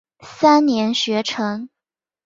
[0.23, 1.69] 三年学成。